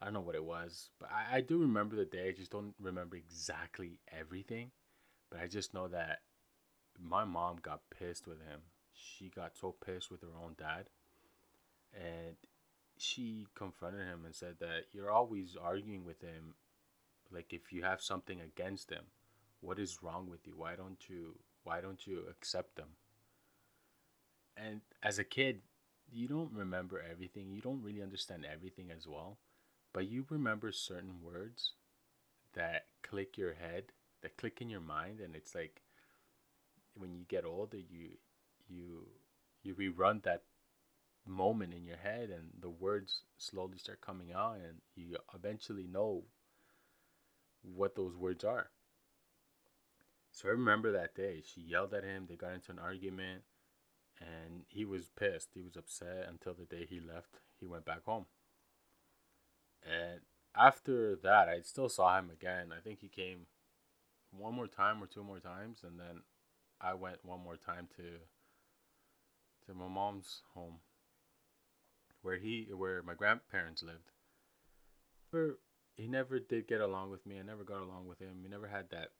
I 0.00 0.06
don't 0.06 0.14
know 0.14 0.20
what 0.20 0.34
it 0.34 0.44
was, 0.44 0.90
but 0.98 1.10
I, 1.12 1.36
I 1.38 1.40
do 1.42 1.58
remember 1.58 1.94
the 1.96 2.04
day. 2.04 2.28
I 2.28 2.32
just 2.32 2.50
don't 2.50 2.74
remember 2.80 3.16
exactly 3.16 3.98
everything. 4.10 4.70
But 5.30 5.40
I 5.40 5.46
just 5.48 5.74
know 5.74 5.88
that 5.88 6.20
my 6.98 7.24
mom 7.24 7.58
got 7.62 7.82
pissed 7.90 8.26
with 8.26 8.40
him. 8.40 8.60
She 8.94 9.30
got 9.30 9.56
so 9.56 9.72
pissed 9.84 10.10
with 10.10 10.22
her 10.22 10.36
own 10.42 10.54
dad. 10.58 10.86
And 11.94 12.36
she 13.00 13.46
confronted 13.54 14.06
him 14.06 14.24
and 14.24 14.34
said 14.34 14.56
that 14.60 14.86
you're 14.92 15.10
always 15.10 15.56
arguing 15.60 16.04
with 16.04 16.20
him. 16.20 16.54
Like 17.30 17.52
if 17.52 17.72
you 17.72 17.82
have 17.82 18.02
something 18.02 18.40
against 18.40 18.90
him, 18.90 19.04
what 19.60 19.78
is 19.78 20.02
wrong 20.02 20.28
with 20.28 20.46
you? 20.46 20.54
Why 20.56 20.74
don't 20.76 21.08
you 21.08 21.38
why 21.64 21.80
don't 21.80 22.06
you 22.06 22.24
accept 22.30 22.76
them? 22.76 22.88
And 24.56 24.80
as 25.02 25.18
a 25.18 25.24
kid, 25.24 25.60
you 26.12 26.28
don't 26.28 26.52
remember 26.52 27.02
everything. 27.10 27.50
You 27.50 27.60
don't 27.60 27.82
really 27.82 28.02
understand 28.02 28.44
everything 28.50 28.90
as 28.90 29.06
well 29.06 29.38
but 29.92 30.08
you 30.08 30.24
remember 30.30 30.72
certain 30.72 31.20
words 31.22 31.72
that 32.54 32.86
click 33.02 33.36
your 33.38 33.54
head, 33.54 33.84
that 34.22 34.36
click 34.36 34.60
in 34.60 34.70
your 34.70 34.80
mind, 34.80 35.20
and 35.20 35.34
it's 35.34 35.54
like 35.54 35.82
when 36.94 37.14
you 37.14 37.24
get 37.28 37.44
older, 37.44 37.78
you 37.78 38.10
you 38.68 39.06
you 39.62 39.74
rerun 39.74 40.22
that 40.22 40.42
moment 41.26 41.74
in 41.74 41.84
your 41.84 41.96
head, 41.96 42.30
and 42.30 42.50
the 42.60 42.70
words 42.70 43.22
slowly 43.36 43.78
start 43.78 44.00
coming 44.00 44.32
out, 44.32 44.56
and 44.56 44.78
you 44.94 45.16
eventually 45.34 45.86
know 45.86 46.24
what 47.62 47.94
those 47.94 48.16
words 48.16 48.44
are. 48.44 48.70
So 50.32 50.48
I 50.48 50.52
remember 50.52 50.92
that 50.92 51.14
day. 51.14 51.42
She 51.44 51.60
yelled 51.60 51.92
at 51.94 52.04
him. 52.04 52.26
They 52.28 52.36
got 52.36 52.54
into 52.54 52.72
an 52.72 52.78
argument, 52.78 53.42
and 54.20 54.64
he 54.68 54.84
was 54.84 55.10
pissed. 55.10 55.50
He 55.54 55.62
was 55.62 55.76
upset 55.76 56.26
until 56.28 56.54
the 56.54 56.64
day 56.64 56.86
he 56.88 57.00
left. 57.00 57.40
He 57.58 57.66
went 57.66 57.84
back 57.84 58.04
home. 58.04 58.26
And 59.84 60.20
after 60.56 61.16
that, 61.16 61.48
I 61.48 61.60
still 61.60 61.88
saw 61.88 62.18
him 62.18 62.30
again. 62.30 62.72
I 62.76 62.80
think 62.80 63.00
he 63.00 63.08
came 63.08 63.46
one 64.30 64.54
more 64.54 64.68
time 64.68 65.02
or 65.02 65.06
two 65.06 65.24
more 65.24 65.40
times, 65.40 65.80
and 65.82 65.98
then 65.98 66.22
I 66.80 66.94
went 66.94 67.24
one 67.24 67.40
more 67.40 67.56
time 67.56 67.88
to 67.96 68.02
to 69.66 69.74
my 69.74 69.88
mom's 69.88 70.42
home, 70.54 70.78
where 72.22 72.36
he 72.36 72.68
where 72.74 73.02
my 73.02 73.14
grandparents 73.14 73.82
lived. 73.82 74.12
Never, 75.32 75.58
he 75.96 76.06
never 76.06 76.38
did 76.38 76.68
get 76.68 76.80
along 76.80 77.10
with 77.10 77.24
me. 77.26 77.38
I 77.38 77.42
never 77.42 77.64
got 77.64 77.82
along 77.82 78.06
with 78.06 78.18
him. 78.18 78.42
We 78.42 78.48
never 78.48 78.66
had 78.66 78.90
that 78.90 79.10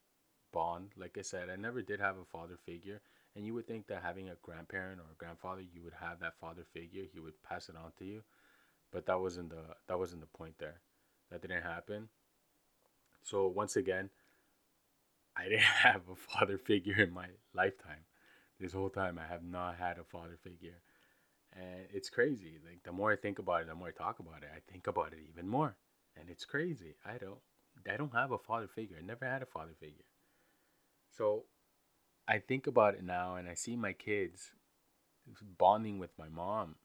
bond. 0.53 0.91
Like 0.97 1.17
I 1.19 1.23
said, 1.23 1.49
I 1.51 1.57
never 1.57 1.83
did 1.83 2.01
have 2.01 2.17
a 2.17 2.25
father 2.25 2.59
figure. 2.67 3.01
And 3.37 3.47
you 3.47 3.55
would 3.55 3.69
think 3.69 3.87
that 3.87 4.03
having 4.03 4.29
a 4.29 4.35
grandparent 4.43 4.99
or 4.99 5.05
a 5.13 5.17
grandfather, 5.17 5.63
you 5.63 5.83
would 5.85 5.93
have 6.01 6.19
that 6.19 6.41
father 6.41 6.65
figure. 6.73 7.05
He 7.13 7.21
would 7.21 7.41
pass 7.45 7.69
it 7.69 7.77
on 7.77 7.93
to 7.99 8.05
you 8.05 8.23
but 8.91 9.07
that 9.07 9.21
wasn't 9.21 9.51
the 9.51 9.63
that 9.89 9.99
wasn't 9.99 10.21
the 10.21 10.39
point 10.39 10.55
there. 10.59 10.81
That 11.31 11.43
didn't 11.43 11.63
happen. 11.63 12.09
So 13.23 13.47
once 13.47 13.77
again, 13.77 14.11
I 15.37 15.45
didn't 15.49 15.61
have 15.61 16.03
a 16.11 16.17
father 16.17 16.59
figure 16.59 17.01
in 17.01 17.13
my 17.13 17.27
lifetime. 17.55 18.05
This 18.59 18.73
whole 18.73 18.91
time 18.91 19.19
I 19.19 19.27
have 19.27 19.45
not 19.45 19.77
had 19.77 19.99
a 19.99 20.05
father 20.05 20.39
figure. 20.43 20.83
And 21.53 21.87
it's 21.93 22.09
crazy. 22.11 22.59
Like 22.65 22.83
the 22.85 22.93
more 22.93 23.13
I 23.13 23.17
think 23.17 23.39
about 23.39 23.63
it, 23.63 23.67
the 23.69 23.75
more 23.75 23.89
I 23.89 23.93
talk 23.93 24.19
about 24.21 24.43
it, 24.43 24.51
I 24.55 24.61
think 24.71 24.87
about 24.87 25.13
it 25.13 25.19
even 25.29 25.49
more. 25.49 25.77
And 26.19 26.29
it's 26.29 26.45
crazy. 26.45 26.97
I 27.05 27.19
don't 27.19 27.39
I 27.91 27.97
don't 27.97 28.15
have 28.15 28.31
a 28.31 28.39
father 28.39 28.69
figure. 28.69 28.97
I 28.99 29.05
never 29.05 29.25
had 29.25 29.43
a 29.43 29.47
father 29.47 29.75
figure. 29.79 30.05
So 31.11 31.45
I 32.29 32.39
think 32.39 32.67
about 32.67 32.95
it 32.95 33.05
now 33.05 33.37
and 33.37 33.49
I 33.49 33.55
see 33.55 33.77
my 33.77 33.93
kids 33.93 34.53
bonding 35.59 35.99
with 35.99 36.11
my 36.19 36.29
mom 36.29 36.77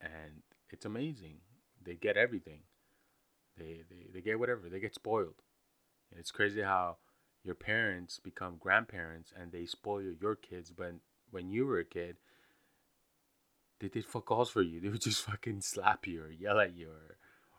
and 0.00 0.42
it's 0.70 0.84
amazing. 0.84 1.38
They 1.84 1.94
get 1.94 2.16
everything. 2.16 2.60
They, 3.56 3.82
they, 3.88 4.06
they 4.12 4.20
get 4.20 4.38
whatever. 4.38 4.68
They 4.68 4.80
get 4.80 4.94
spoiled. 4.94 5.42
And 6.10 6.18
it's 6.18 6.30
crazy 6.30 6.62
how 6.62 6.96
your 7.44 7.54
parents 7.54 8.18
become 8.18 8.56
grandparents 8.58 9.32
and 9.38 9.52
they 9.52 9.66
spoil 9.66 10.02
your 10.02 10.34
kids. 10.34 10.72
But 10.76 10.94
when 11.30 11.50
you 11.50 11.66
were 11.66 11.78
a 11.78 11.84
kid, 11.84 12.16
they 13.82 13.88
did 13.88 14.06
fuck 14.06 14.30
alls 14.30 14.48
for 14.50 14.62
you. 14.62 14.80
They 14.82 14.88
would 14.88 15.02
just 15.02 15.24
fucking 15.24 15.60
slap 15.60 16.06
you 16.06 16.22
or 16.22 16.30
yell 16.30 16.60
at 16.60 16.74
you 16.74 16.88
or, 16.88 17.16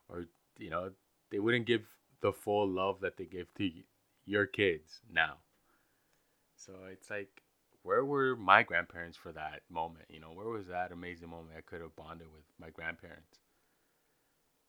or 0.07 0.25
you 0.57 0.69
know, 0.69 0.91
they 1.29 1.39
wouldn't 1.39 1.67
give 1.67 1.83
the 2.21 2.31
full 2.31 2.67
love 2.67 3.01
that 3.01 3.17
they 3.17 3.25
give 3.25 3.53
to 3.55 3.69
your 4.25 4.45
kids 4.45 5.01
now. 5.11 5.35
So 6.55 6.73
it's 6.89 7.09
like 7.09 7.43
where 7.83 8.05
were 8.05 8.37
my 8.37 8.63
grandparents 8.63 9.17
for 9.17 9.33
that 9.33 9.63
moment? 9.69 10.05
You 10.09 10.21
know, 10.21 10.31
where 10.31 10.47
was 10.47 10.67
that 10.67 10.93
amazing 10.93 11.29
moment 11.29 11.57
I 11.57 11.61
could 11.61 11.81
have 11.81 11.95
bonded 11.97 12.27
with 12.33 12.45
my 12.57 12.69
grandparents? 12.69 13.39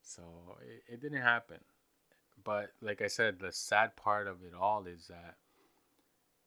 So 0.03 0.23
it, 0.61 0.95
it 0.95 1.01
didn't 1.01 1.23
happen. 1.23 1.59
But 2.43 2.73
like 2.83 3.01
I 3.01 3.07
said, 3.07 3.39
the 3.39 3.53
sad 3.53 3.95
part 3.95 4.27
of 4.27 4.39
it 4.45 4.55
all 4.61 4.87
is 4.87 5.07
that 5.07 5.37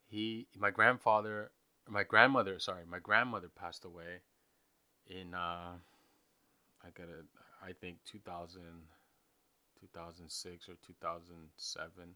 he, 0.10 0.48
my 0.60 0.70
grandfather, 0.70 1.52
my 1.88 2.04
grandmother, 2.04 2.60
sorry, 2.60 2.84
my 2.90 3.00
grandmother 3.00 3.50
passed 3.56 3.86
away 3.86 4.20
in, 5.10 5.34
uh, 5.34 5.74
I 6.84 6.90
got 6.96 7.08
I 7.64 7.74
think 7.74 7.98
2000, 8.06 8.62
2006 9.80 10.70
or 10.70 10.74
2007. 10.86 12.16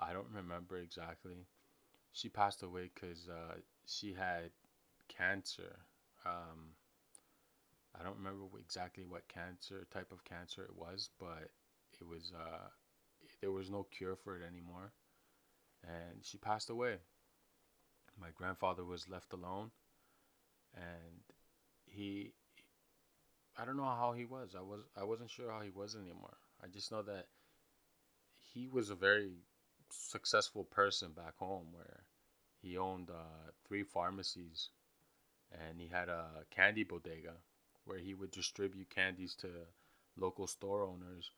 I 0.00 0.12
don't 0.12 0.26
remember 0.34 0.78
exactly 0.78 1.46
she 2.14 2.28
passed 2.28 2.62
away 2.62 2.90
because 2.94 3.28
uh, 3.28 3.56
she 3.86 4.14
had 4.14 4.50
cancer. 5.08 5.76
Um, 6.24 6.72
I 7.98 8.02
don't 8.02 8.16
remember 8.16 8.44
exactly 8.58 9.04
what 9.06 9.28
cancer 9.28 9.86
type 9.92 10.10
of 10.12 10.24
cancer 10.24 10.62
it 10.62 10.74
was, 10.76 11.10
but 11.18 11.50
it 12.00 12.06
was 12.08 12.32
uh, 12.34 12.68
there 13.40 13.50
was 13.50 13.68
no 13.68 13.86
cure 13.90 14.16
for 14.16 14.36
it 14.36 14.42
anymore, 14.46 14.92
and 15.82 16.22
she 16.22 16.38
passed 16.38 16.70
away. 16.70 16.96
My 18.18 18.28
grandfather 18.34 18.84
was 18.84 19.08
left 19.08 19.32
alone, 19.32 19.72
and 20.76 21.20
he. 21.94 22.32
I 23.56 23.64
don't 23.64 23.76
know 23.76 23.84
how 23.84 24.12
he 24.12 24.24
was. 24.24 24.54
I 24.56 24.60
was 24.60 24.80
I 24.96 25.04
wasn't 25.04 25.30
sure 25.30 25.50
how 25.50 25.60
he 25.60 25.70
was 25.70 25.96
anymore. 25.96 26.36
I 26.62 26.66
just 26.68 26.90
know 26.90 27.02
that 27.02 27.26
he 28.52 28.68
was 28.68 28.90
a 28.90 28.94
very 28.94 29.32
successful 29.90 30.64
person 30.64 31.12
back 31.12 31.36
home 31.38 31.66
where 31.72 32.04
he 32.60 32.76
owned 32.78 33.10
uh, 33.10 33.50
three 33.66 33.82
pharmacies 33.82 34.70
and 35.52 35.80
he 35.80 35.88
had 35.88 36.08
a 36.08 36.44
candy 36.50 36.84
bodega 36.84 37.34
where 37.84 37.98
he 37.98 38.14
would 38.14 38.30
distribute 38.30 38.90
candies 38.90 39.34
to 39.34 39.48
local 40.16 40.46
store 40.46 40.82
owners 40.84 41.30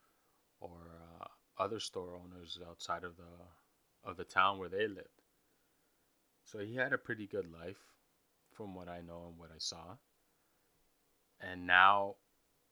or 0.61 0.93
uh, 1.21 1.27
other 1.59 1.81
store 1.81 2.15
owners 2.15 2.59
outside 2.69 3.05
of 3.05 3.17
the 3.17 4.09
of 4.09 4.17
the 4.17 4.25
town 4.25 4.59
where 4.59 4.69
they 4.69 4.87
lived. 4.87 5.23
So 6.45 6.61
he 6.61 6.77
had 6.77 6.93
a 6.93 6.99
pretty 6.99 7.27
good 7.27 7.51
life 7.53 7.83
from 8.53 8.75
what 8.75 8.89
I 8.89 9.01
know 9.01 9.27
and 9.29 9.39
what 9.39 9.51
I 9.51 9.59
saw. 9.59 9.97
And 11.41 11.67
now 11.67 12.17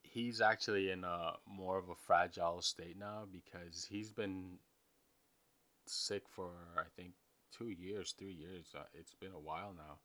he's 0.02 0.40
actually 0.40 0.90
in 0.90 1.04
a 1.04 1.34
more 1.46 1.78
of 1.78 1.88
a 1.88 1.94
fragile 1.94 2.62
state 2.62 2.98
now 2.98 3.24
because 3.30 3.84
he's 3.84 4.12
been 4.12 4.58
sick 5.86 6.22
for 6.28 6.50
I 6.76 6.84
think 6.96 7.12
two 7.56 7.70
years, 7.70 8.14
three 8.18 8.32
years. 8.32 8.66
Uh, 8.76 8.84
it's 8.94 9.14
been 9.14 9.32
a 9.32 9.40
while 9.40 9.74
now. 9.76 9.98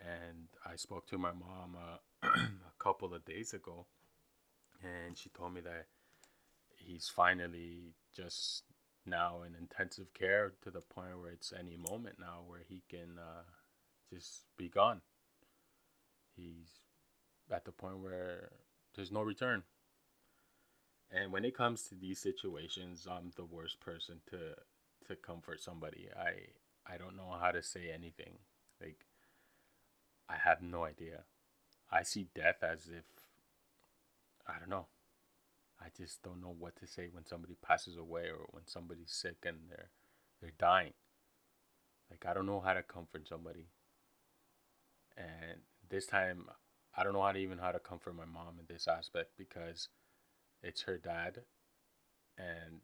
And 0.00 0.48
I 0.64 0.76
spoke 0.76 1.06
to 1.08 1.18
my 1.18 1.32
mom 1.32 1.76
uh, 1.76 2.28
a 2.28 2.82
couple 2.82 3.12
of 3.12 3.24
days 3.24 3.52
ago, 3.52 3.86
and 4.82 5.16
she 5.16 5.28
told 5.28 5.52
me 5.52 5.60
that 5.60 5.86
he's 6.78 7.08
finally 7.08 7.92
just 8.16 8.64
now 9.04 9.42
in 9.42 9.54
intensive 9.54 10.12
care 10.14 10.52
to 10.62 10.70
the 10.70 10.80
point 10.80 11.20
where 11.20 11.32
it's 11.32 11.52
any 11.58 11.76
moment 11.76 12.16
now 12.18 12.40
where 12.46 12.62
he 12.66 12.82
can 12.88 13.18
uh, 13.18 13.42
just 14.12 14.44
be 14.56 14.68
gone. 14.68 15.02
He's 16.34 16.70
at 17.52 17.64
the 17.64 17.72
point 17.72 17.98
where 17.98 18.50
there's 18.94 19.12
no 19.12 19.22
return. 19.22 19.62
And 21.12 21.32
when 21.32 21.44
it 21.44 21.56
comes 21.56 21.82
to 21.84 21.94
these 21.94 22.20
situations, 22.20 23.06
I'm 23.10 23.32
the 23.36 23.44
worst 23.44 23.80
person 23.80 24.20
to 24.30 24.54
to 25.08 25.16
comfort 25.16 25.60
somebody. 25.60 26.08
I 26.16 26.92
I 26.92 26.96
don't 26.96 27.16
know 27.16 27.36
how 27.40 27.50
to 27.50 27.62
say 27.62 27.90
anything. 27.92 28.38
Like 28.80 29.06
I 30.28 30.36
have 30.36 30.62
no 30.62 30.84
idea. 30.84 31.24
I 31.90 32.02
see 32.04 32.28
death 32.34 32.62
as 32.62 32.86
if 32.86 33.04
I 34.46 34.58
don't 34.58 34.70
know. 34.70 34.86
I 35.80 35.86
just 35.96 36.22
don't 36.22 36.40
know 36.40 36.54
what 36.56 36.76
to 36.76 36.86
say 36.86 37.08
when 37.10 37.26
somebody 37.26 37.56
passes 37.60 37.96
away 37.96 38.24
or 38.24 38.46
when 38.50 38.66
somebody's 38.66 39.10
sick 39.12 39.38
and 39.44 39.58
they're 39.68 39.90
they're 40.40 40.52
dying. 40.58 40.92
Like 42.10 42.24
I 42.28 42.34
don't 42.34 42.46
know 42.46 42.60
how 42.60 42.74
to 42.74 42.82
comfort 42.82 43.26
somebody. 43.28 43.66
And 45.16 45.60
this 45.88 46.06
time 46.06 46.46
I 46.96 47.04
don't 47.04 47.12
know 47.12 47.22
how 47.22 47.32
to 47.32 47.38
even 47.38 47.58
how 47.58 47.72
to 47.72 47.78
comfort 47.78 48.16
my 48.16 48.24
mom 48.24 48.58
in 48.58 48.66
this 48.72 48.88
aspect 48.88 49.30
because 49.36 49.88
it's 50.62 50.82
her 50.82 50.98
dad 50.98 51.40
and 52.36 52.80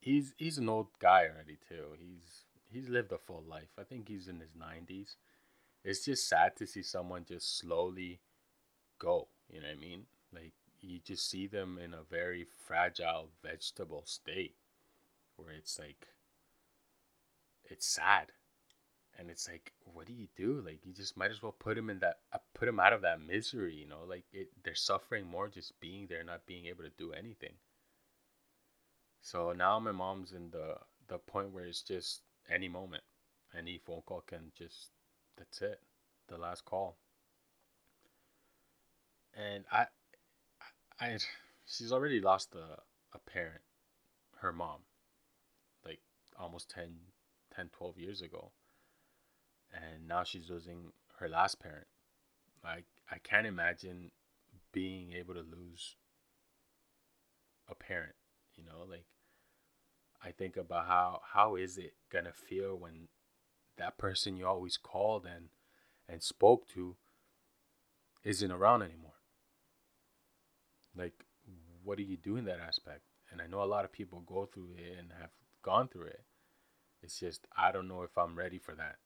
he's 0.00 0.34
he's 0.36 0.58
an 0.58 0.68
old 0.68 0.88
guy 0.98 1.26
already 1.32 1.58
too. 1.68 1.96
He's 1.98 2.44
he's 2.70 2.88
lived 2.88 3.12
a 3.12 3.18
full 3.18 3.44
life. 3.48 3.70
I 3.78 3.84
think 3.84 4.08
he's 4.08 4.28
in 4.28 4.40
his 4.40 4.52
90s. 4.52 5.16
It's 5.84 6.04
just 6.04 6.28
sad 6.28 6.56
to 6.56 6.66
see 6.66 6.82
someone 6.82 7.24
just 7.26 7.58
slowly 7.58 8.20
go, 8.98 9.28
you 9.50 9.60
know 9.60 9.68
what 9.68 9.76
I 9.76 9.80
mean? 9.80 10.06
Like 10.32 10.52
you 10.80 10.98
just 11.04 11.28
see 11.28 11.46
them 11.46 11.78
in 11.82 11.94
a 11.94 12.02
very 12.08 12.46
fragile 12.66 13.28
vegetable 13.42 14.02
state 14.04 14.54
where 15.36 15.52
it's 15.52 15.78
like 15.78 16.08
it's 17.64 17.86
sad 17.86 18.32
and 19.18 19.30
it's 19.30 19.48
like 19.48 19.72
what 19.84 20.06
do 20.06 20.12
you 20.12 20.28
do? 20.36 20.62
Like 20.64 20.80
you 20.84 20.92
just 20.92 21.16
might 21.16 21.30
as 21.30 21.42
well 21.42 21.52
put 21.58 21.76
them 21.76 21.90
in 21.90 21.98
that 22.00 22.18
uh, 22.32 22.38
put 22.54 22.66
them 22.66 22.80
out 22.80 22.92
of 22.92 23.02
that 23.02 23.20
misery 23.20 23.74
you 23.74 23.86
know? 23.86 24.00
Like 24.08 24.24
it, 24.32 24.48
they're 24.64 24.74
suffering 24.74 25.26
more 25.26 25.48
just 25.48 25.78
being 25.80 26.06
there 26.06 26.24
not 26.24 26.46
being 26.46 26.66
able 26.66 26.84
to 26.84 26.90
do 26.98 27.12
anything. 27.12 27.54
So 29.20 29.52
now 29.52 29.78
my 29.78 29.92
mom's 29.92 30.32
in 30.32 30.50
the 30.50 30.76
the 31.08 31.18
point 31.18 31.52
where 31.52 31.64
it's 31.64 31.82
just 31.82 32.22
any 32.50 32.68
moment. 32.68 33.04
Any 33.56 33.78
phone 33.78 34.02
call 34.06 34.22
can 34.26 34.52
just 34.56 34.90
that's 35.36 35.62
it. 35.62 35.80
The 36.28 36.38
last 36.38 36.64
call. 36.64 36.96
And 39.34 39.64
i 39.72 39.86
i 41.00 41.18
she's 41.66 41.92
already 41.92 42.20
lost 42.20 42.54
a, 42.54 42.78
a 43.14 43.18
parent 43.18 43.62
her 44.38 44.52
mom 44.52 44.80
like 45.84 46.00
almost 46.38 46.70
10 46.70 46.94
10 47.54 47.68
12 47.70 47.98
years 47.98 48.22
ago 48.22 48.50
and 49.72 50.06
now 50.06 50.22
she's 50.24 50.50
losing 50.50 50.92
her 51.18 51.28
last 51.28 51.60
parent. 51.60 51.86
I 52.64 52.84
I 53.10 53.18
can't 53.18 53.46
imagine 53.46 54.10
being 54.72 55.12
able 55.12 55.34
to 55.34 55.40
lose 55.40 55.96
a 57.68 57.74
parent, 57.74 58.14
you 58.54 58.64
know, 58.64 58.84
like 58.88 59.06
I 60.24 60.30
think 60.30 60.56
about 60.56 60.86
how 60.86 61.20
how 61.32 61.56
is 61.56 61.78
it 61.78 61.94
going 62.10 62.24
to 62.24 62.32
feel 62.32 62.76
when 62.76 63.08
that 63.76 63.98
person 63.98 64.36
you 64.36 64.46
always 64.46 64.76
called 64.76 65.26
and 65.26 65.48
and 66.08 66.22
spoke 66.22 66.68
to 66.68 66.96
isn't 68.24 68.52
around 68.52 68.82
anymore. 68.82 69.12
Like 70.96 71.24
what 71.82 71.98
do 71.98 72.04
you 72.04 72.16
do 72.16 72.36
in 72.36 72.44
that 72.44 72.60
aspect? 72.60 73.02
And 73.30 73.40
I 73.40 73.46
know 73.46 73.62
a 73.62 73.64
lot 73.64 73.84
of 73.84 73.92
people 73.92 74.20
go 74.20 74.46
through 74.46 74.74
it 74.76 74.98
and 74.98 75.08
have 75.18 75.30
gone 75.62 75.88
through 75.88 76.06
it. 76.06 76.24
It's 77.02 77.18
just 77.18 77.46
I 77.56 77.72
don't 77.72 77.88
know 77.88 78.02
if 78.02 78.16
I'm 78.16 78.38
ready 78.38 78.58
for 78.58 78.74
that. 78.74 78.96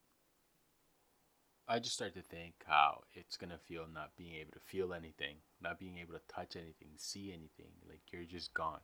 I 1.68 1.80
just 1.80 1.96
start 1.96 2.14
to 2.14 2.22
think 2.22 2.54
how 2.66 3.02
it's 3.12 3.36
gonna 3.36 3.58
feel 3.58 3.86
not 3.92 4.16
being 4.16 4.34
able 4.36 4.52
to 4.52 4.60
feel 4.60 4.92
anything, 4.92 5.36
not 5.60 5.80
being 5.80 5.98
able 5.98 6.14
to 6.14 6.20
touch 6.28 6.54
anything, 6.54 6.90
see 6.96 7.30
anything. 7.30 7.72
Like 7.88 8.02
you're 8.12 8.22
just 8.22 8.54
gone. 8.54 8.80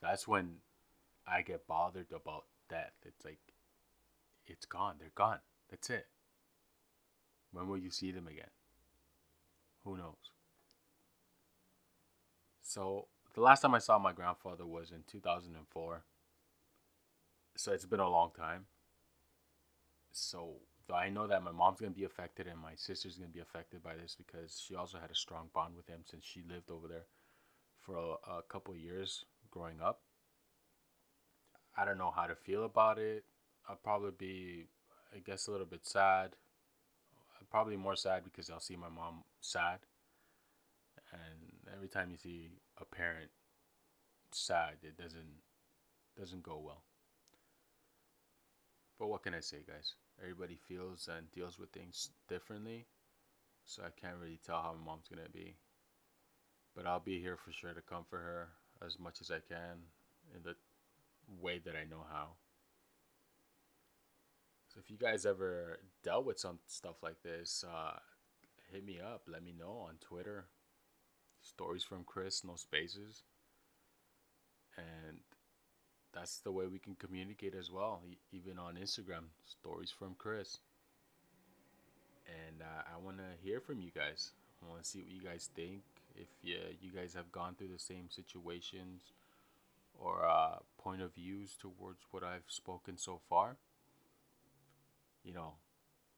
So 0.00 0.06
that's 0.06 0.28
when 0.28 0.58
I 1.26 1.42
get 1.42 1.66
bothered 1.66 2.12
about 2.12 2.44
death. 2.68 2.92
It's 3.04 3.24
like 3.24 3.40
it's 4.46 4.66
gone. 4.66 4.96
They're 4.98 5.10
gone. 5.14 5.40
That's 5.68 5.90
it. 5.90 6.06
When 7.52 7.68
will 7.68 7.78
you 7.78 7.90
see 7.90 8.12
them 8.12 8.28
again? 8.28 8.50
Who 9.84 9.96
knows? 9.96 10.30
So 12.62 13.08
the 13.34 13.40
last 13.40 13.62
time 13.62 13.74
I 13.74 13.78
saw 13.78 13.98
my 13.98 14.12
grandfather 14.12 14.64
was 14.64 14.92
in 14.92 15.02
2004. 15.08 16.04
So 17.56 17.72
it's 17.72 17.84
been 17.84 18.00
a 18.00 18.08
long 18.08 18.30
time. 18.36 18.66
So 20.12 20.54
so 20.90 20.96
I 20.96 21.08
know 21.08 21.28
that 21.28 21.44
my 21.44 21.52
mom's 21.52 21.78
gonna 21.78 21.92
be 21.92 22.02
affected 22.02 22.48
and 22.48 22.58
my 22.58 22.74
sister's 22.74 23.16
gonna 23.16 23.30
be 23.30 23.38
affected 23.38 23.80
by 23.80 23.94
this 23.94 24.16
because 24.16 24.60
she 24.66 24.74
also 24.74 24.98
had 24.98 25.12
a 25.12 25.14
strong 25.14 25.48
bond 25.54 25.76
with 25.76 25.86
him 25.86 26.00
since 26.04 26.24
she 26.24 26.42
lived 26.50 26.68
over 26.68 26.88
there 26.88 27.06
for 27.80 28.18
a, 28.26 28.38
a 28.38 28.42
couple 28.48 28.74
years 28.74 29.24
growing 29.52 29.80
up. 29.80 30.00
I 31.78 31.84
don't 31.84 31.96
know 31.96 32.10
how 32.10 32.26
to 32.26 32.34
feel 32.34 32.64
about 32.64 32.98
it. 32.98 33.24
I'll 33.68 33.76
probably 33.76 34.10
be, 34.18 34.64
I 35.14 35.20
guess, 35.20 35.46
a 35.46 35.52
little 35.52 35.66
bit 35.66 35.86
sad. 35.86 36.34
Probably 37.52 37.76
more 37.76 37.94
sad 37.94 38.24
because 38.24 38.50
I'll 38.50 38.58
see 38.58 38.76
my 38.76 38.88
mom 38.88 39.22
sad. 39.40 39.78
And 41.12 41.52
every 41.72 41.88
time 41.88 42.10
you 42.10 42.16
see 42.16 42.50
a 42.80 42.84
parent 42.84 43.30
sad, 44.32 44.74
it 44.82 44.98
doesn't 45.00 45.38
doesn't 46.18 46.42
go 46.42 46.60
well. 46.64 46.82
But 48.98 49.06
what 49.06 49.22
can 49.22 49.34
I 49.34 49.40
say, 49.40 49.58
guys? 49.66 49.94
Everybody 50.20 50.58
feels 50.68 51.08
and 51.14 51.30
deals 51.32 51.58
with 51.58 51.70
things 51.70 52.10
differently. 52.28 52.86
So 53.64 53.82
I 53.82 53.90
can't 54.00 54.16
really 54.20 54.40
tell 54.44 54.62
how 54.62 54.74
my 54.78 54.92
mom's 54.92 55.08
gonna 55.08 55.28
be. 55.32 55.56
But 56.74 56.86
I'll 56.86 57.00
be 57.00 57.20
here 57.20 57.36
for 57.36 57.52
sure 57.52 57.72
to 57.72 57.80
comfort 57.80 58.18
her 58.18 58.48
as 58.84 58.98
much 58.98 59.20
as 59.20 59.30
I 59.30 59.40
can 59.40 59.78
in 60.34 60.42
the 60.42 60.54
way 61.40 61.58
that 61.64 61.74
I 61.76 61.84
know 61.84 62.04
how. 62.10 62.28
So 64.72 64.78
if 64.78 64.90
you 64.90 64.96
guys 64.96 65.26
ever 65.26 65.80
dealt 66.04 66.24
with 66.24 66.38
some 66.38 66.60
stuff 66.66 67.02
like 67.02 67.22
this, 67.22 67.64
uh, 67.68 67.98
hit 68.72 68.84
me 68.84 69.00
up. 69.00 69.22
Let 69.26 69.42
me 69.42 69.52
know 69.58 69.84
on 69.88 69.96
Twitter. 70.00 70.46
Stories 71.42 71.82
from 71.82 72.04
Chris, 72.04 72.44
no 72.44 72.54
spaces. 72.54 73.24
And 74.76 75.18
that's 76.12 76.38
the 76.38 76.52
way 76.52 76.66
we 76.66 76.78
can 76.78 76.94
communicate 76.94 77.54
as 77.54 77.70
well, 77.70 78.02
even 78.32 78.58
on 78.58 78.74
Instagram. 78.76 79.24
Stories 79.44 79.90
from 79.90 80.14
Chris. 80.18 80.58
And 82.26 82.62
uh, 82.62 82.82
I 82.94 83.04
want 83.04 83.18
to 83.18 83.24
hear 83.42 83.60
from 83.60 83.80
you 83.80 83.90
guys. 83.94 84.32
I 84.62 84.68
want 84.70 84.82
to 84.82 84.88
see 84.88 85.00
what 85.00 85.10
you 85.10 85.22
guys 85.22 85.50
think. 85.54 85.82
If 86.14 86.28
you, 86.42 86.56
you 86.80 86.90
guys 86.90 87.14
have 87.14 87.30
gone 87.32 87.54
through 87.54 87.68
the 87.68 87.78
same 87.78 88.08
situations 88.10 89.12
or 89.98 90.26
uh, 90.26 90.56
point 90.78 91.02
of 91.02 91.14
views 91.14 91.56
towards 91.60 92.00
what 92.10 92.22
I've 92.22 92.48
spoken 92.48 92.96
so 92.98 93.20
far, 93.28 93.56
you 95.24 95.32
know, 95.32 95.54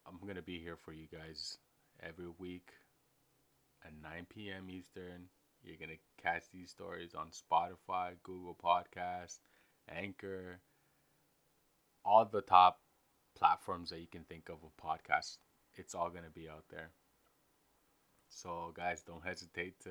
I'm 0.07 0.18
going 0.22 0.37
to 0.37 0.42
be 0.42 0.59
here 0.59 0.76
for 0.76 0.92
you 0.92 1.07
guys 1.12 1.59
every 2.02 2.28
week 2.38 2.70
at 3.85 3.92
9 4.02 4.26
p.m. 4.28 4.70
Eastern. 4.70 5.28
You're 5.64 5.76
going 5.76 5.90
to 5.90 6.22
catch 6.22 6.44
these 6.52 6.70
stories 6.70 7.14
on 7.14 7.28
Spotify, 7.28 8.14
Google 8.22 8.57
Podcasts, 8.62 9.38
Anchor, 9.88 10.61
all 12.05 12.25
the 12.25 12.40
top 12.40 12.81
platforms 13.37 13.90
that 13.90 14.01
you 14.01 14.07
can 14.07 14.25
think 14.25 14.49
of 14.49 14.59
of 14.62 14.77
podcasts. 14.77 15.38
It's 15.75 15.95
all 15.95 16.11
going 16.11 16.25
to 16.25 16.31
be 16.31 16.49
out 16.49 16.64
there. 16.71 16.90
So, 18.29 18.73
guys, 18.75 19.03
don't 19.03 19.25
hesitate 19.25 19.81
to 19.81 19.90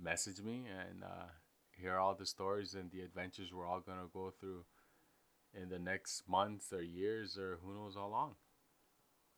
message 0.00 0.40
me 0.40 0.64
and 0.68 1.02
uh, 1.02 1.28
hear 1.76 1.96
all 1.96 2.14
the 2.14 2.26
stories 2.26 2.74
and 2.74 2.90
the 2.90 3.00
adventures 3.00 3.52
we're 3.52 3.66
all 3.66 3.80
going 3.80 3.98
to 3.98 4.10
go 4.12 4.32
through 4.38 4.64
in 5.54 5.68
the 5.68 5.78
next 5.78 6.28
months 6.28 6.72
or 6.72 6.82
years 6.82 7.38
or 7.38 7.58
who 7.64 7.74
knows 7.74 7.94
how 7.94 8.06
long. 8.06 8.34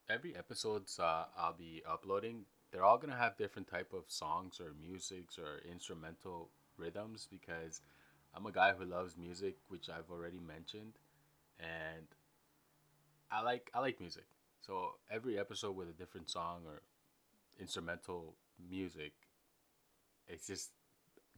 Every 0.09 0.35
episodes 0.37 0.99
uh, 0.99 1.25
I'll 1.37 1.57
be 1.57 1.83
uploading, 1.89 2.47
they're 2.73 2.85
all 2.85 2.99
going 2.99 3.13
to 3.13 3.17
have 3.17 3.37
different 3.37 3.69
type 3.69 3.93
of 3.93 4.05
songs 4.09 4.61
or 4.61 4.73
musics 4.81 5.39
or 5.39 5.61
instrumental 5.71 6.51
rhythms 6.77 7.29
because– 7.31 7.81
I'm 8.35 8.47
a 8.47 8.53
guy 8.53 8.73
who 8.73 8.85
loves 8.85 9.17
music, 9.17 9.57
which 9.69 9.89
I've 9.89 10.11
already 10.11 10.41
mentioned, 10.41 10.95
and 11.59 12.07
I 13.31 13.43
like 13.43 13.71
I 13.75 13.81
like 13.81 14.01
music. 14.01 14.25
So 14.61 14.95
every 15.11 15.39
episode 15.39 15.77
with 15.77 15.89
a 15.89 15.93
different 15.93 16.31
song 16.31 16.63
or 16.67 16.83
instrumental 17.61 18.35
music, 18.71 19.13
it's 20.29 20.47
just 20.47 20.71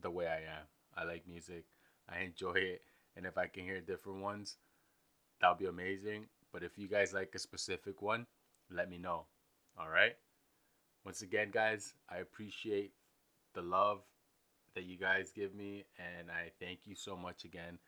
the 0.00 0.10
way 0.10 0.26
I 0.26 0.38
am. 0.38 0.66
I 0.96 1.04
like 1.04 1.26
music. 1.28 1.64
I 2.08 2.20
enjoy 2.20 2.54
it, 2.54 2.82
and 3.16 3.26
if 3.26 3.38
I 3.38 3.46
can 3.46 3.64
hear 3.64 3.80
different 3.80 4.20
ones, 4.20 4.56
that'll 5.40 5.56
be 5.56 5.66
amazing. 5.66 6.26
But 6.52 6.62
if 6.62 6.78
you 6.78 6.88
guys 6.88 7.12
like 7.12 7.34
a 7.34 7.38
specific 7.38 8.02
one, 8.02 8.26
let 8.70 8.90
me 8.90 8.98
know. 8.98 9.26
All 9.78 9.88
right. 9.88 10.16
Once 11.04 11.22
again, 11.22 11.50
guys, 11.52 11.94
I 12.10 12.18
appreciate 12.18 12.92
the 13.54 13.62
love, 13.62 14.00
that 14.74 14.84
you 14.84 14.96
guys 14.96 15.32
give 15.34 15.54
me, 15.54 15.84
and 15.98 16.30
I 16.30 16.50
thank 16.60 16.80
you 16.84 16.94
so 16.94 17.16
much 17.16 17.44
again 17.44 17.78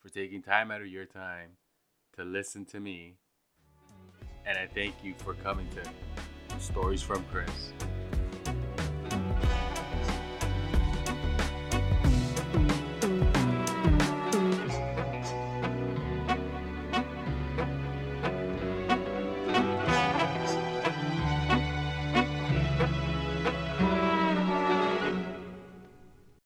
for 0.00 0.08
taking 0.08 0.42
time 0.42 0.70
out 0.70 0.80
of 0.80 0.88
your 0.88 1.06
time 1.06 1.50
to 2.16 2.24
listen 2.24 2.64
to 2.66 2.80
me. 2.80 3.16
And 4.44 4.58
I 4.58 4.66
thank 4.66 4.94
you 5.02 5.14
for 5.18 5.34
coming 5.34 5.68
to 5.70 6.60
Stories 6.60 7.02
from 7.02 7.24
Chris. 7.30 7.72